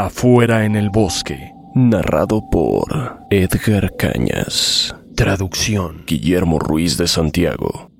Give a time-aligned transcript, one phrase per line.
[0.00, 4.94] Afuera en el bosque, narrado por Edgar Cañas.
[5.16, 7.90] Traducción Guillermo Ruiz de Santiago.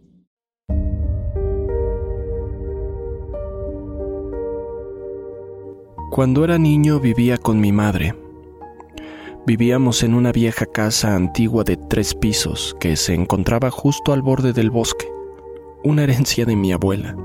[6.13, 8.15] Cuando era niño vivía con mi madre.
[9.45, 14.53] Vivíamos en una vieja casa antigua de tres pisos que se encontraba justo al borde
[14.53, 15.09] del bosque,
[15.83, 17.17] una herencia de mi abuela.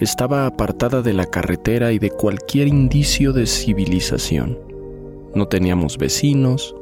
[0.00, 4.56] Estaba apartada de la carretera y de cualquier indicio de civilización.
[5.34, 6.76] No teníamos vecinos,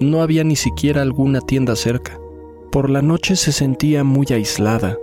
[0.00, 2.18] no había ni siquiera alguna tienda cerca.
[2.72, 4.96] Por la noche se sentía muy aislada,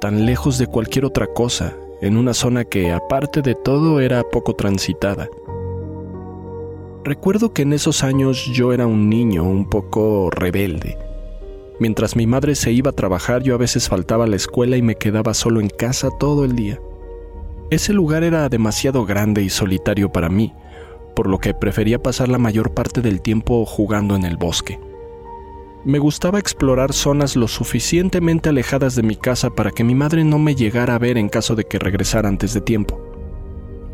[0.00, 4.54] tan lejos de cualquier otra cosa, en una zona que, aparte de todo, era poco
[4.54, 5.28] transitada.
[7.02, 10.96] Recuerdo que en esos años yo era un niño un poco rebelde.
[11.80, 14.82] Mientras mi madre se iba a trabajar, yo a veces faltaba a la escuela y
[14.82, 16.80] me quedaba solo en casa todo el día.
[17.70, 20.52] Ese lugar era demasiado grande y solitario para mí,
[21.16, 24.78] por lo que prefería pasar la mayor parte del tiempo jugando en el bosque.
[25.84, 30.38] Me gustaba explorar zonas lo suficientemente alejadas de mi casa para que mi madre no
[30.38, 33.00] me llegara a ver en caso de que regresara antes de tiempo.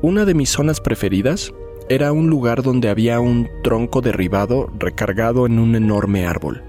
[0.03, 1.53] Una de mis zonas preferidas
[1.89, 6.63] era un lugar donde había un tronco derribado recargado en un enorme árbol.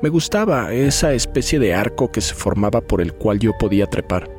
[0.00, 4.30] Me gustaba esa especie de arco que se formaba por el cual yo podía trepar.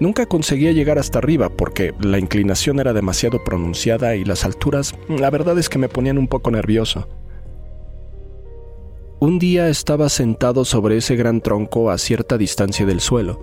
[0.00, 5.30] Nunca conseguía llegar hasta arriba porque la inclinación era demasiado pronunciada y las alturas, la
[5.30, 7.06] verdad es que me ponían un poco nervioso.
[9.20, 13.42] Un día estaba sentado sobre ese gran tronco a cierta distancia del suelo.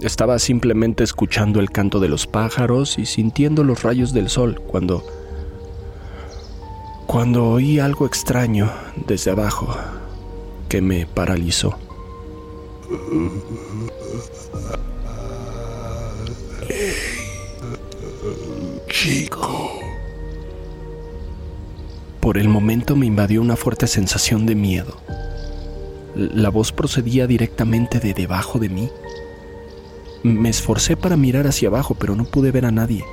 [0.00, 5.04] Estaba simplemente escuchando el canto de los pájaros y sintiendo los rayos del sol cuando...
[7.06, 8.70] cuando oí algo extraño
[9.06, 9.76] desde abajo
[10.68, 11.76] que me paralizó.
[18.88, 19.80] Chico.
[22.20, 24.96] Por el momento me invadió una fuerte sensación de miedo.
[26.14, 28.90] La voz procedía directamente de debajo de mí.
[30.22, 33.04] Me esforcé para mirar hacia abajo, pero no pude ver a nadie.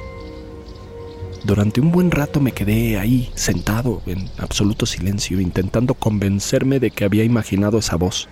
[1.45, 7.05] Durante un buen rato me quedé ahí, sentado, en absoluto silencio, intentando convencerme de que
[7.05, 8.27] había imaginado esa voz.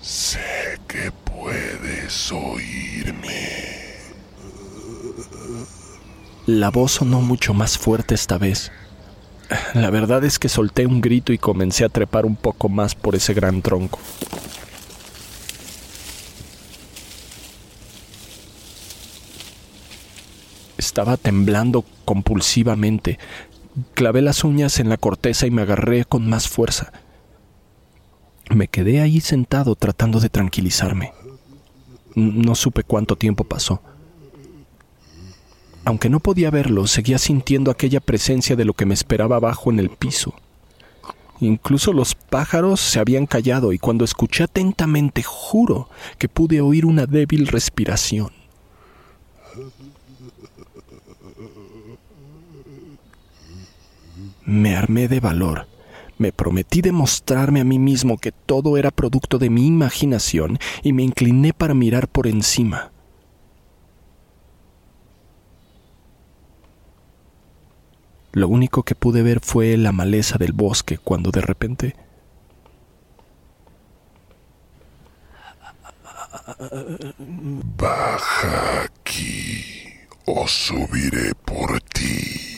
[0.00, 0.38] Sé
[0.86, 3.32] que puedes oírme.
[6.46, 8.70] La voz sonó mucho más fuerte esta vez.
[9.74, 13.16] La verdad es que solté un grito y comencé a trepar un poco más por
[13.16, 13.98] ese gran tronco.
[20.82, 23.20] Estaba temblando compulsivamente.
[23.94, 26.92] Clavé las uñas en la corteza y me agarré con más fuerza.
[28.50, 31.12] Me quedé ahí sentado tratando de tranquilizarme.
[32.16, 33.80] No supe cuánto tiempo pasó.
[35.84, 39.78] Aunque no podía verlo, seguía sintiendo aquella presencia de lo que me esperaba abajo en
[39.78, 40.34] el piso.
[41.38, 45.88] Incluso los pájaros se habían callado y cuando escuché atentamente juro
[46.18, 48.32] que pude oír una débil respiración.
[54.44, 55.66] Me armé de valor.
[56.18, 61.02] Me prometí demostrarme a mí mismo que todo era producto de mi imaginación y me
[61.02, 62.92] incliné para mirar por encima.
[68.32, 71.96] Lo único que pude ver fue la maleza del bosque cuando de repente...
[77.76, 79.84] Baja aquí
[80.26, 82.52] o subiré por ti.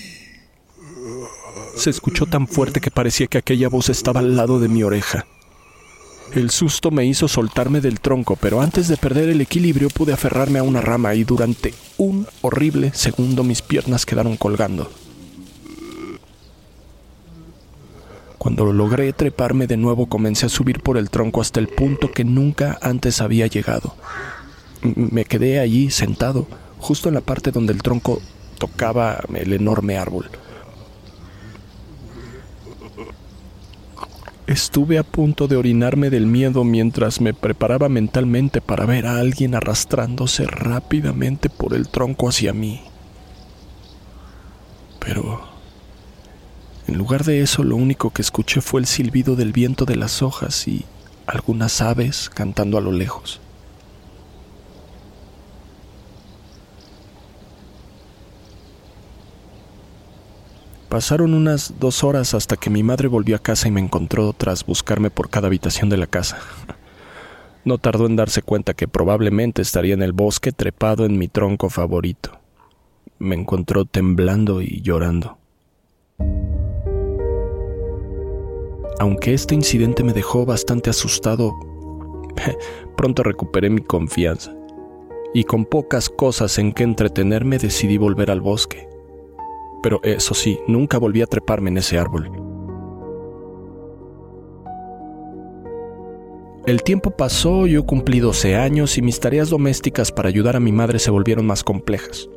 [1.85, 5.27] Se escuchó tan fuerte que parecía que aquella voz estaba al lado de mi oreja.
[6.33, 10.59] El susto me hizo soltarme del tronco, pero antes de perder el equilibrio pude aferrarme
[10.59, 14.91] a una rama y durante un horrible segundo mis piernas quedaron colgando.
[18.39, 22.25] Cuando logré treparme de nuevo comencé a subir por el tronco hasta el punto que
[22.25, 23.95] nunca antes había llegado.
[24.81, 26.47] Me quedé allí sentado,
[26.79, 28.23] justo en la parte donde el tronco
[28.57, 30.31] tocaba el enorme árbol.
[34.47, 39.55] Estuve a punto de orinarme del miedo mientras me preparaba mentalmente para ver a alguien
[39.55, 42.83] arrastrándose rápidamente por el tronco hacia mí.
[45.01, 45.41] Pero
[46.87, 50.21] en lugar de eso, lo único que escuché fue el silbido del viento de las
[50.21, 50.85] hojas y
[51.27, 53.41] algunas aves cantando a lo lejos.
[60.95, 64.65] Pasaron unas dos horas hasta que mi madre volvió a casa y me encontró tras
[64.65, 66.39] buscarme por cada habitación de la casa.
[67.65, 71.69] No tardó en darse cuenta que probablemente estaría en el bosque trepado en mi tronco
[71.69, 72.39] favorito.
[73.19, 75.37] Me encontró temblando y llorando.
[79.01, 81.55] Aunque este incidente me dejó bastante asustado,
[82.97, 84.55] pronto recuperé mi confianza
[85.35, 88.94] y con pocas cosas en que entretenerme decidí volver al bosque
[89.85, 92.31] pero eso sí, nunca volví a treparme en ese árbol.
[96.67, 100.73] El tiempo pasó, yo cumplí 12 años y mis tareas domésticas para ayudar a mi
[100.73, 102.31] madre se volvieron más complejas.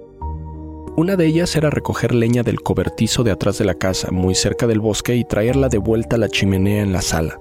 [0.97, 4.67] Una de ellas era recoger leña del cobertizo de atrás de la casa, muy cerca
[4.67, 7.39] del bosque, y traerla de vuelta a la chimenea en la sala.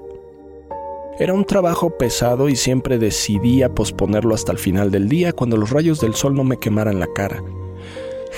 [1.18, 5.70] Era un trabajo pesado y siempre decidía posponerlo hasta el final del día cuando los
[5.70, 7.42] rayos del sol no me quemaran la cara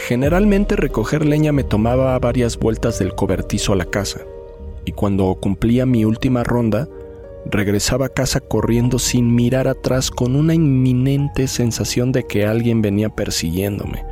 [0.07, 4.21] Generalmente recoger leña me tomaba varias vueltas del cobertizo a la casa,
[4.85, 6.89] y cuando cumplía mi última ronda,
[7.47, 13.09] regresaba a casa corriendo sin mirar atrás con una inminente sensación de que alguien venía
[13.09, 14.05] persiguiéndome.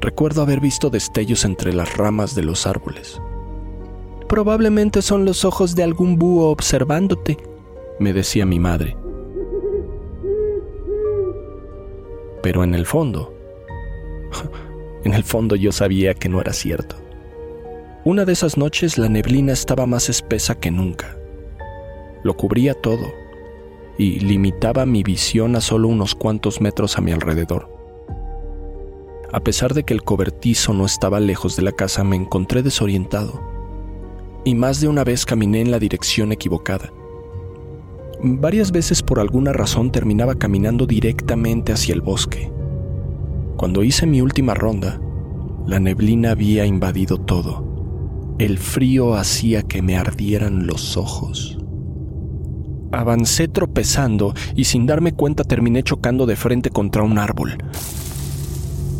[0.00, 3.20] Recuerdo haber visto destellos entre las ramas de los árboles.
[4.28, 7.36] Probablemente son los ojos de algún búho observándote,
[7.98, 8.96] me decía mi madre.
[12.42, 13.32] Pero en el fondo,
[15.04, 16.96] en el fondo yo sabía que no era cierto.
[18.04, 21.16] Una de esas noches la neblina estaba más espesa que nunca.
[22.24, 23.12] Lo cubría todo
[23.96, 27.70] y limitaba mi visión a solo unos cuantos metros a mi alrededor.
[29.32, 33.40] A pesar de que el cobertizo no estaba lejos de la casa, me encontré desorientado
[34.44, 36.92] y más de una vez caminé en la dirección equivocada.
[38.20, 42.52] Varias veces por alguna razón terminaba caminando directamente hacia el bosque
[43.62, 45.00] cuando hice mi última ronda,
[45.68, 48.34] la neblina había invadido todo.
[48.40, 51.60] El frío hacía que me ardieran los ojos.
[52.90, 57.56] Avancé tropezando y sin darme cuenta terminé chocando de frente contra un árbol.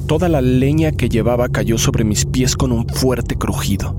[0.07, 3.97] Toda la leña que llevaba cayó sobre mis pies con un fuerte crujido.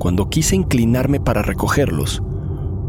[0.00, 2.24] Cuando quise inclinarme para recogerlos,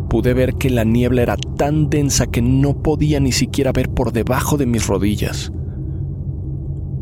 [0.09, 4.13] pude ver que la niebla era tan densa que no podía ni siquiera ver por
[4.13, 5.51] debajo de mis rodillas.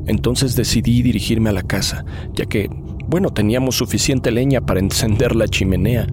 [0.07, 2.69] Entonces decidí dirigirme a la casa, ya que,
[3.07, 6.07] bueno, teníamos suficiente leña para encender la chimenea.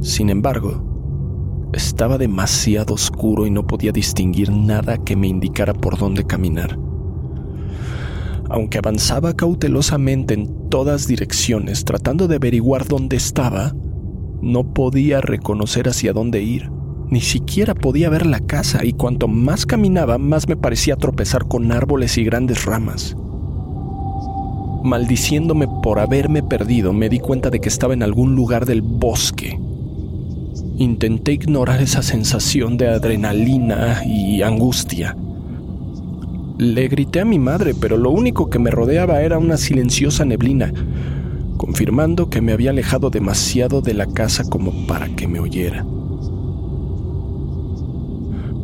[0.00, 6.24] Sin embargo, estaba demasiado oscuro y no podía distinguir nada que me indicara por dónde
[6.24, 6.78] caminar.
[8.48, 13.74] Aunque avanzaba cautelosamente en todas direcciones tratando de averiguar dónde estaba,
[14.40, 16.70] no podía reconocer hacia dónde ir.
[17.14, 21.70] Ni siquiera podía ver la casa y cuanto más caminaba más me parecía tropezar con
[21.70, 23.16] árboles y grandes ramas.
[24.82, 29.56] Maldiciéndome por haberme perdido, me di cuenta de que estaba en algún lugar del bosque.
[30.76, 35.16] Intenté ignorar esa sensación de adrenalina y angustia.
[36.58, 40.72] Le grité a mi madre, pero lo único que me rodeaba era una silenciosa neblina,
[41.58, 45.86] confirmando que me había alejado demasiado de la casa como para que me oyera.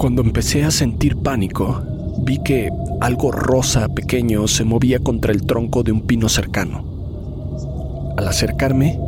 [0.00, 1.82] Cuando empecé a sentir pánico,
[2.22, 2.70] vi que
[3.02, 8.14] algo rosa pequeño se movía contra el tronco de un pino cercano.
[8.16, 8.98] Al acercarme,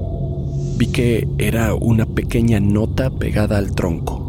[0.77, 4.21] vi que era una pequeña nota pegada al tronco.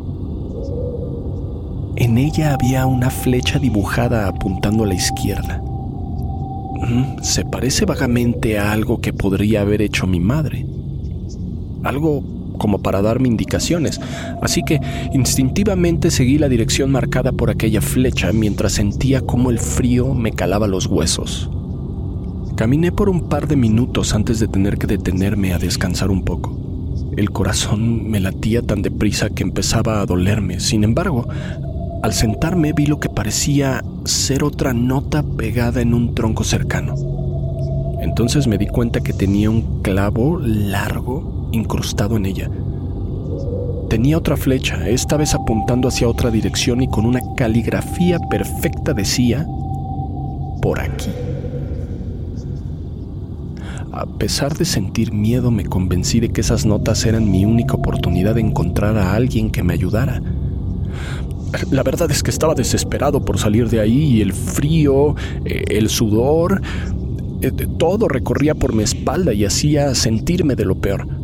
[1.98, 5.62] En ella había una flecha dibujada apuntando a la izquierda.
[5.62, 10.65] Mm, se parece vagamente a algo que podría haber hecho mi madre.
[11.84, 12.24] Algo
[12.57, 14.00] como para darme indicaciones,
[14.41, 14.79] así que
[15.13, 20.67] instintivamente seguí la dirección marcada por aquella flecha mientras sentía cómo el frío me calaba
[20.67, 21.50] los huesos.
[22.55, 26.55] Caminé por un par de minutos antes de tener que detenerme a descansar un poco.
[27.17, 30.60] El corazón me latía tan deprisa que empezaba a dolerme.
[30.60, 31.27] Sin embargo,
[32.03, 36.95] al sentarme vi lo que parecía ser otra nota pegada en un tronco cercano.
[38.01, 42.50] Entonces me di cuenta que tenía un clavo largo incrustado en ella.
[43.89, 49.48] Tenía otra flecha, esta vez apuntando hacia otra dirección y con una caligrafía perfecta decía,
[50.62, 51.12] por aquí.
[53.91, 58.33] A pesar de sentir miedo, me convencí de que esas notas eran mi única oportunidad
[58.36, 60.22] de encontrar a alguien que me ayudara.
[61.69, 65.89] La verdad es que estaba desesperado por salir de ahí y el frío, eh, el
[65.89, 66.63] sudor,
[67.41, 71.22] eh, todo recorría por mi espalda y hacía sentirme de lo peor.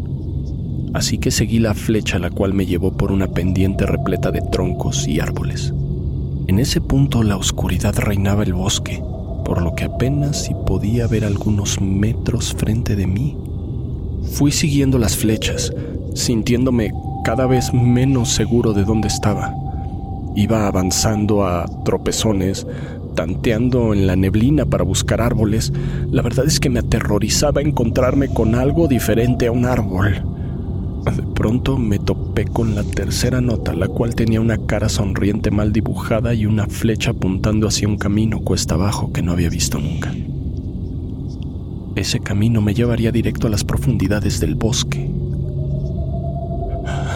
[0.93, 5.08] Así que seguí la flecha la cual me llevó por una pendiente repleta de troncos
[5.08, 5.74] y árboles.
[6.48, 9.03] En ese punto la oscuridad reinaba el bosque,
[9.46, 13.38] por lo que apenas si podía ver algunos metros frente de mí.
[14.31, 15.72] Fui siguiendo las flechas,
[16.15, 16.91] sintiéndome
[17.24, 19.53] cada vez menos seguro de dónde estaba.
[20.36, 22.65] Iba avanzando a tropezones,
[23.15, 25.74] tanteando en la neblina para buscar árboles.
[26.12, 30.24] La verdad es que me aterrorizaba encontrarme con algo diferente a un árbol.
[31.39, 36.34] Pronto me topé con la tercera nota, la cual tenía una cara sonriente mal dibujada
[36.34, 40.13] y una flecha apuntando hacia un camino cuesta abajo que no había visto nunca.
[41.96, 45.10] Ese camino me llevaría directo a las profundidades del bosque.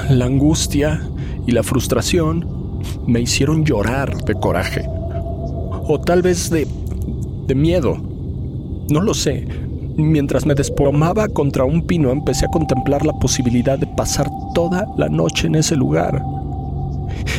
[0.10, 1.06] La angustia
[1.46, 4.86] y la frustración me hicieron llorar de coraje.
[4.88, 6.65] O tal vez de,
[7.46, 7.98] de miedo.
[8.89, 9.46] No lo sé.
[9.95, 15.07] Mientras me desplomaba contra un pino, empecé a contemplar la posibilidad de pasar toda la
[15.07, 16.23] noche en ese lugar.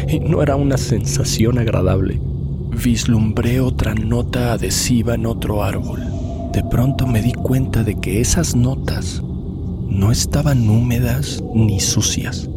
[0.08, 2.20] Y no era una sensación agradable.
[2.70, 6.02] Vislumbré otra nota adhesiva en otro árbol.
[6.52, 9.20] De pronto me di cuenta de que esas notas
[9.88, 12.48] no estaban húmedas ni sucias.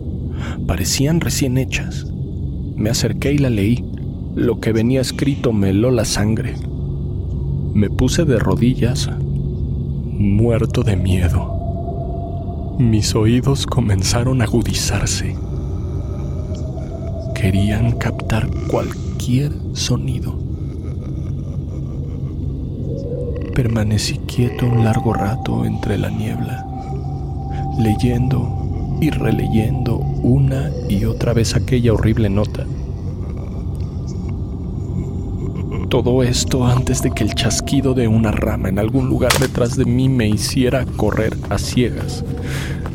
[0.67, 2.05] Parecían recién hechas.
[2.75, 3.83] Me acerqué y la leí.
[4.35, 6.53] Lo que venía escrito me heló la sangre.
[7.73, 9.09] Me puse de rodillas,
[10.17, 12.75] muerto de miedo.
[12.79, 15.35] Mis oídos comenzaron a agudizarse.
[17.35, 20.39] Querían captar cualquier sonido.
[23.53, 26.65] Permanecí quieto un largo rato entre la niebla,
[27.79, 32.65] leyendo y releyendo una y otra vez aquella horrible nota.
[35.89, 39.85] Todo esto antes de que el chasquido de una rama en algún lugar detrás de
[39.85, 42.25] mí me hiciera correr a ciegas.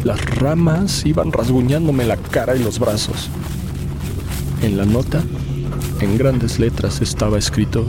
[0.05, 3.31] Las ramas iban rasguñándome la cara y los brazos.
[4.61, 5.23] En la nota,
[6.01, 7.87] en grandes letras, estaba escrito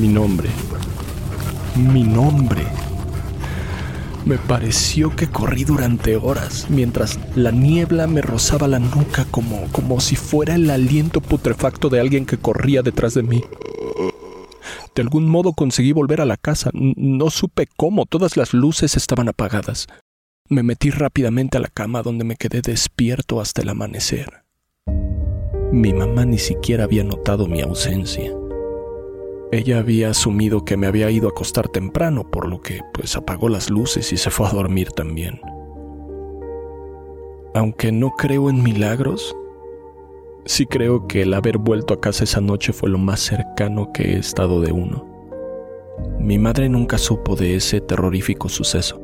[0.00, 0.48] mi nombre.
[1.76, 2.83] Mi nombre.
[4.24, 10.00] Me pareció que corrí durante horas, mientras la niebla me rozaba la nuca como, como
[10.00, 13.42] si fuera el aliento putrefacto de alguien que corría detrás de mí.
[14.94, 16.70] De algún modo conseguí volver a la casa.
[16.72, 19.88] No supe cómo, todas las luces estaban apagadas.
[20.48, 24.44] Me metí rápidamente a la cama donde me quedé despierto hasta el amanecer.
[25.70, 28.32] Mi mamá ni siquiera había notado mi ausencia.
[29.52, 33.48] Ella había asumido que me había ido a acostar temprano, por lo que pues apagó
[33.48, 35.40] las luces y se fue a dormir también.
[37.54, 39.36] Aunque no creo en milagros,
[40.44, 44.14] sí creo que el haber vuelto a casa esa noche fue lo más cercano que
[44.14, 45.06] he estado de uno.
[46.18, 49.00] Mi madre nunca supo de ese terrorífico suceso.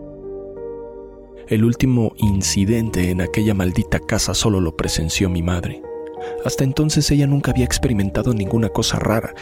[1.46, 5.82] El último incidente en aquella maldita casa solo lo presenció mi madre.
[6.44, 9.34] Hasta entonces ella nunca había experimentado ninguna cosa rara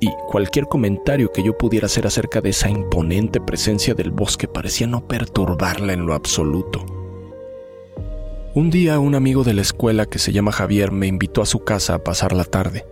[0.00, 4.86] y cualquier comentario que yo pudiera hacer acerca de esa imponente presencia del bosque parecía
[4.86, 6.84] no perturbarla en lo absoluto.
[8.54, 11.64] Un día un amigo de la escuela que se llama Javier me invitó a su
[11.64, 12.86] casa a pasar la tarde.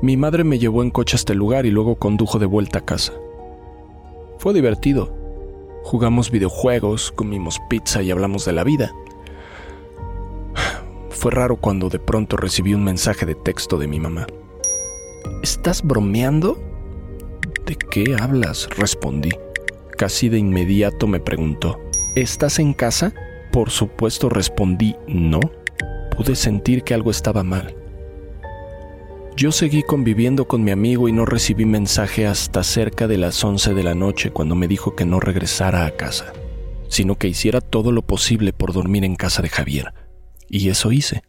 [0.00, 2.84] Mi madre me llevó en coche a este lugar y luego condujo de vuelta a
[2.84, 3.12] casa.
[4.38, 5.14] Fue divertido.
[5.84, 8.92] Jugamos videojuegos, comimos pizza y hablamos de la vida.
[11.10, 14.26] Fue raro cuando de pronto recibí un mensaje de texto de mi mamá.
[15.42, 16.58] ¿Estás bromeando?
[17.66, 18.68] ¿De qué hablas?
[18.76, 19.30] respondí.
[19.96, 21.80] Casi de inmediato me preguntó,
[22.16, 23.14] ¿estás en casa?
[23.52, 25.40] Por supuesto respondí, no.
[26.16, 27.76] Pude sentir que algo estaba mal.
[29.36, 33.74] Yo seguí conviviendo con mi amigo y no recibí mensaje hasta cerca de las 11
[33.74, 36.32] de la noche cuando me dijo que no regresara a casa,
[36.88, 39.94] sino que hiciera todo lo posible por dormir en casa de Javier.
[40.48, 41.22] Y eso hice.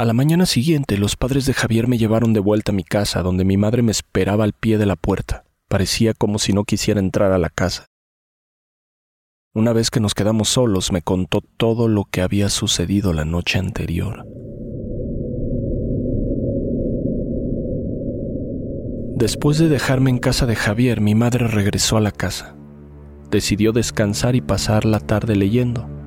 [0.00, 3.20] A la mañana siguiente, los padres de Javier me llevaron de vuelta a mi casa,
[3.20, 5.44] donde mi madre me esperaba al pie de la puerta.
[5.68, 7.84] Parecía como si no quisiera entrar a la casa.
[9.54, 13.58] Una vez que nos quedamos solos, me contó todo lo que había sucedido la noche
[13.58, 14.24] anterior.
[19.18, 22.56] Después de dejarme en casa de Javier, mi madre regresó a la casa.
[23.30, 25.99] Decidió descansar y pasar la tarde leyendo.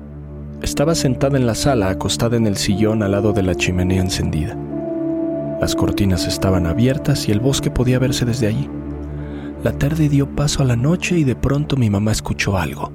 [0.64, 4.56] Estaba sentada en la sala, acostada en el sillón al lado de la chimenea encendida.
[5.60, 8.70] Las cortinas estaban abiertas y el bosque podía verse desde allí.
[9.62, 12.90] La tarde dio paso a la noche y de pronto mi mamá escuchó algo.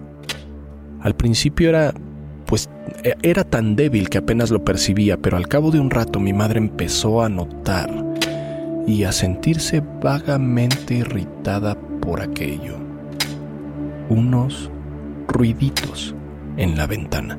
[1.01, 1.93] Al principio era
[2.47, 2.71] pues
[3.03, 6.33] e, era tan débil que apenas lo percibía, pero al cabo de un rato mi
[6.33, 7.91] madre empezó a notar
[8.87, 12.77] y a sentirse vagamente irritada por aquello.
[14.09, 14.71] Unos
[15.27, 16.15] ruiditos
[16.57, 17.37] en la ventana.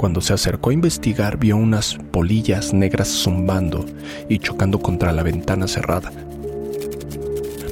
[0.00, 3.84] Cuando se acercó a investigar vio unas polillas negras zumbando
[4.30, 6.10] y chocando contra la ventana cerrada.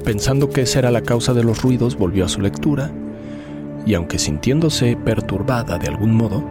[0.04, 2.90] Pensando que esa era la causa de los ruidos, volvió a su lectura
[3.86, 6.44] y aunque sintiéndose perturbada de algún modo,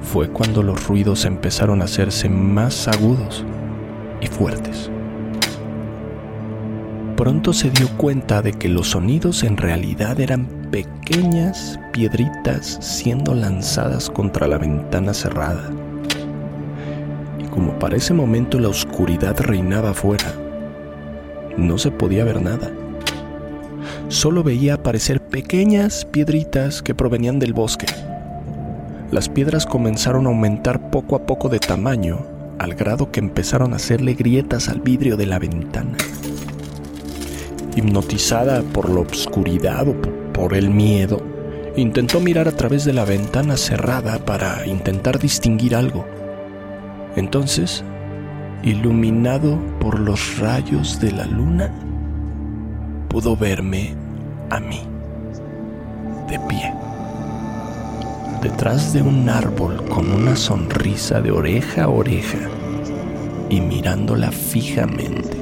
[0.00, 3.44] fue cuando los ruidos empezaron a hacerse más agudos
[4.22, 4.90] y fuertes.
[7.18, 14.10] Pronto se dio cuenta de que los sonidos en realidad eran pequeñas piedritas siendo lanzadas
[14.10, 15.70] contra la ventana cerrada.
[17.38, 20.32] Y como para ese momento la oscuridad reinaba afuera,
[21.56, 22.70] no se podía ver nada.
[24.08, 27.86] Solo veía aparecer pequeñas piedritas que provenían del bosque.
[29.10, 32.26] Las piedras comenzaron a aumentar poco a poco de tamaño,
[32.58, 35.96] al grado que empezaron a hacerle grietas al vidrio de la ventana.
[37.74, 39.94] Hipnotizada por la oscuridad o
[40.32, 41.22] por el miedo,
[41.76, 46.06] intentó mirar a través de la ventana cerrada para intentar distinguir algo.
[47.16, 47.84] Entonces,
[48.62, 51.72] iluminado por los rayos de la luna,
[53.08, 53.94] pudo verme
[54.50, 54.82] a mí,
[56.28, 56.72] de pie,
[58.42, 62.38] detrás de un árbol con una sonrisa de oreja a oreja
[63.48, 65.36] y mirándola fijamente.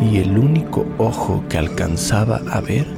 [0.00, 2.97] Y el único ojo que alcanzaba a ver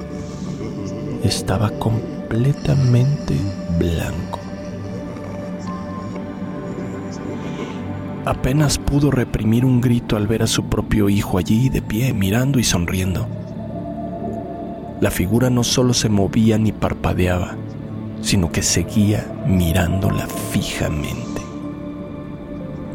[1.25, 3.35] estaba completamente
[3.79, 4.41] blanco.
[8.25, 12.59] Apenas pudo reprimir un grito al ver a su propio hijo allí de pie, mirando
[12.59, 13.27] y sonriendo.
[15.01, 17.57] La figura no solo se movía ni parpadeaba,
[18.21, 21.41] sino que seguía mirándola fijamente.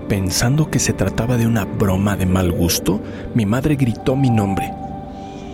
[0.08, 3.02] Pensando que se trataba de una broma de mal gusto,
[3.34, 4.72] mi madre gritó mi nombre.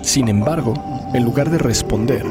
[0.01, 0.74] Sin embargo,
[1.13, 2.26] en lugar de responder,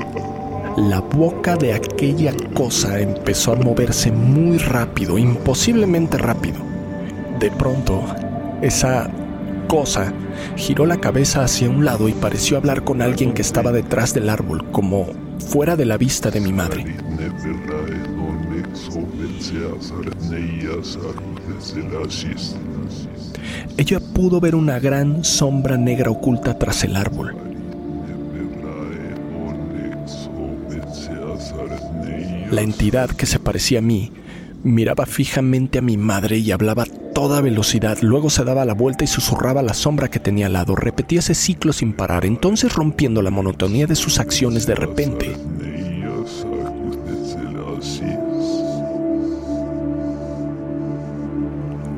[0.80, 6.58] la boca de aquella cosa empezó a moverse muy rápido, imposiblemente rápido.
[7.38, 8.02] De pronto,
[8.62, 9.10] esa
[9.68, 10.12] cosa
[10.56, 14.28] giró la cabeza hacia un lado y pareció hablar con alguien que estaba detrás del
[14.28, 15.06] árbol, como
[15.38, 16.96] fuera de la vista de mi madre.
[23.76, 27.49] Ella pudo ver una gran sombra negra oculta tras el árbol.
[32.50, 34.10] La entidad que se parecía a mí
[34.64, 36.84] miraba fijamente a mi madre y hablaba
[37.14, 40.74] toda velocidad, luego se daba la vuelta y susurraba la sombra que tenía al lado.
[40.74, 45.36] Repetía ese ciclo sin parar, entonces rompiendo la monotonía de sus acciones de repente.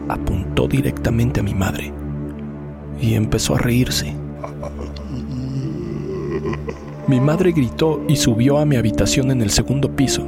[0.08, 1.92] Apuntó directamente a mi madre
[3.00, 4.14] y empezó a reírse.
[7.08, 10.26] Mi madre gritó y subió a mi habitación en el segundo piso,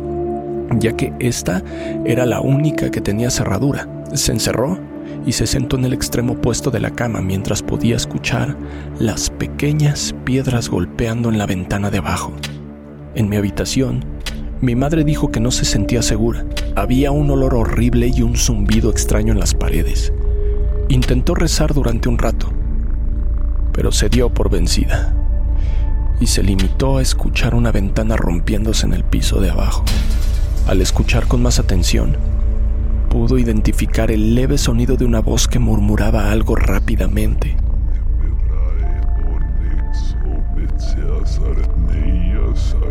[0.80, 1.62] ya que esta
[2.04, 3.88] era la única que tenía cerradura.
[4.14, 4.78] Se encerró
[5.26, 8.56] y se sentó en el extremo opuesto de la cama mientras podía escuchar
[8.98, 12.32] las pequeñas piedras golpeando en la ventana de abajo.
[13.14, 14.04] En mi habitación,
[14.60, 16.44] mi madre dijo que no se sentía segura.
[16.74, 20.12] Había un olor horrible y un zumbido extraño en las paredes.
[20.88, 22.48] Intentó rezar durante un rato,
[23.72, 25.14] pero se dio por vencida
[26.20, 29.84] y se limitó a escuchar una ventana rompiéndose en el piso de abajo.
[30.66, 32.16] Al escuchar con más atención,
[33.10, 37.54] pudo identificar el leve sonido de una voz que murmuraba algo rápidamente.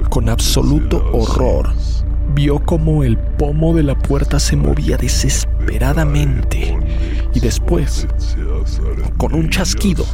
[0.10, 1.74] Con absoluto horror,
[2.36, 6.78] vio como el pomo de la puerta se movía desesperadamente
[7.34, 8.08] y después,
[9.18, 10.06] con un chasquido,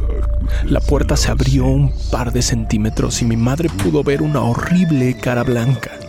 [0.64, 5.14] la puerta se abrió un par de centímetros y mi madre pudo ver una horrible
[5.18, 5.99] cara blanca.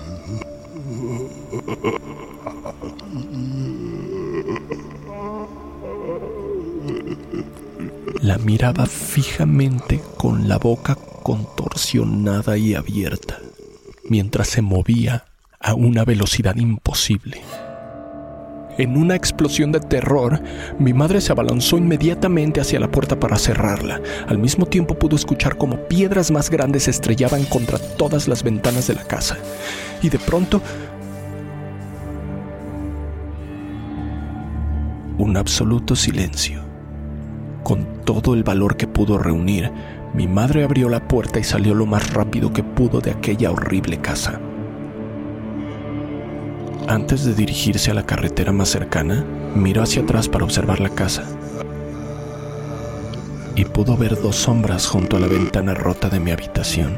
[8.22, 13.40] La miraba fijamente con la boca contorsionada y abierta,
[14.10, 15.26] mientras se movía
[15.60, 17.42] a una velocidad imposible.
[18.78, 20.40] En una explosión de terror,
[20.78, 24.00] mi madre se abalanzó inmediatamente hacia la puerta para cerrarla.
[24.28, 28.94] Al mismo tiempo pudo escuchar como piedras más grandes estrellaban contra todas las ventanas de
[28.94, 29.40] la casa.
[30.04, 30.62] Y de pronto,
[35.18, 36.71] un absoluto silencio.
[37.64, 39.72] Con todo el valor que pudo reunir,
[40.14, 44.00] mi madre abrió la puerta y salió lo más rápido que pudo de aquella horrible
[44.00, 44.40] casa.
[46.88, 49.24] Antes de dirigirse a la carretera más cercana,
[49.56, 51.24] miró hacia atrás para observar la casa
[53.56, 56.98] y pudo ver dos sombras junto a la ventana rota de mi habitación.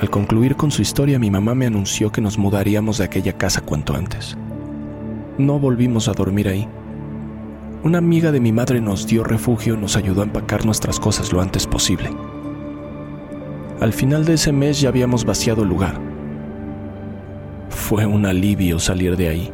[0.00, 3.60] Al concluir con su historia, mi mamá me anunció que nos mudaríamos de aquella casa
[3.60, 4.36] cuanto antes.
[5.40, 6.68] No volvimos a dormir ahí.
[7.82, 11.32] Una amiga de mi madre nos dio refugio y nos ayudó a empacar nuestras cosas
[11.32, 12.10] lo antes posible.
[13.80, 15.98] Al final de ese mes ya habíamos vaciado el lugar.
[17.70, 19.50] Fue un alivio salir de ahí.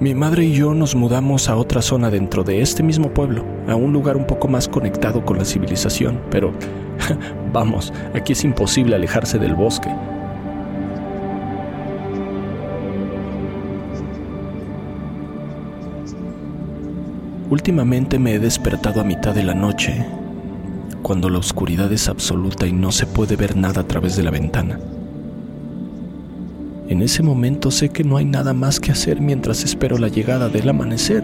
[0.00, 3.76] Mi madre y yo nos mudamos a otra zona dentro de este mismo pueblo, a
[3.76, 6.52] un lugar un poco más conectado con la civilización, pero
[7.52, 9.90] Vamos, aquí es imposible alejarse del bosque.
[17.48, 20.04] Últimamente me he despertado a mitad de la noche,
[21.02, 24.32] cuando la oscuridad es absoluta y no se puede ver nada a través de la
[24.32, 24.80] ventana.
[26.88, 30.48] En ese momento sé que no hay nada más que hacer mientras espero la llegada
[30.48, 31.22] del amanecer.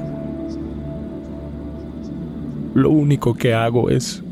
[2.74, 4.22] Lo único que hago es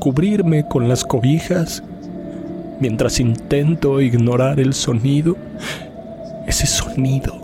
[0.00, 1.82] cubrirme con las cobijas
[2.78, 5.38] mientras intento ignorar el sonido,
[6.46, 7.41] ese sonido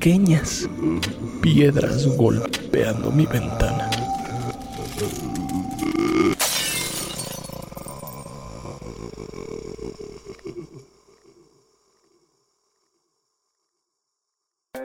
[0.00, 0.66] pequeñas
[1.42, 3.90] piedras golpeando mi ventana.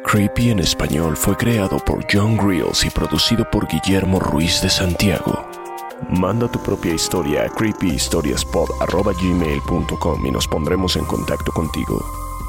[0.04, 5.46] Creepy en español fue creado por John Grills y producido por Guillermo Ruiz de Santiago.
[6.10, 12.25] Manda tu propia historia a creepyhistoriaspod.gmail.com y nos pondremos en contacto contigo.